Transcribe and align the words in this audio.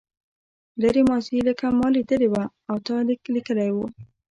لرې 0.81 1.01
ماضي 1.09 1.37
لکه 1.49 1.65
ما 1.79 1.87
لیدلې 1.95 2.27
وه 2.33 2.43
او 2.69 2.75
تا 2.87 2.95
لیک 3.07 3.21
لیکلی 3.35 3.69
و. 3.73 3.77